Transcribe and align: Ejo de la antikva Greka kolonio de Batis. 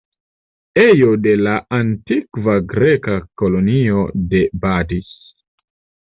Ejo 0.83 1.09
de 1.25 1.33
la 1.47 1.51
antikva 1.79 2.55
Greka 2.71 3.17
kolonio 3.41 3.99
de 4.31 4.41
Batis. 4.65 5.13